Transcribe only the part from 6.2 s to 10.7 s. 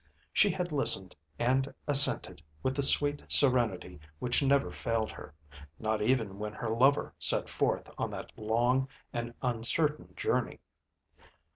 when her lover set forth on that long and uncertain journey.